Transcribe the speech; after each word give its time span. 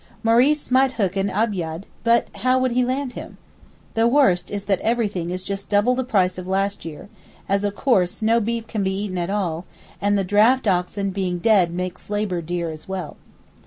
Maurice 0.23 0.71
might 0.71 0.93
hook 0.93 1.15
an 1.15 1.29
abyad, 1.29 1.83
but 2.03 2.29
how 2.37 2.57
would 2.57 2.71
he 2.71 2.83
land 2.83 3.13
him? 3.13 3.37
The 3.93 4.07
worst 4.07 4.49
is 4.49 4.65
that 4.65 4.79
everything 4.79 5.29
is 5.29 5.43
just 5.43 5.69
double 5.69 5.93
the 5.93 6.03
price 6.03 6.39
of 6.39 6.47
last 6.47 6.83
year, 6.85 7.07
as, 7.47 7.63
of 7.63 7.75
course, 7.75 8.23
no 8.23 8.39
beef 8.39 8.65
can 8.65 8.81
be 8.81 8.99
eaten 9.03 9.19
at 9.19 9.29
all, 9.29 9.65
and 10.01 10.17
the 10.17 10.23
draught 10.23 10.67
oxen 10.67 11.11
being 11.11 11.37
dead 11.37 11.69
makes 11.71 12.09
labour 12.09 12.41
dear 12.41 12.71
as 12.71 12.89
well. 12.89 13.15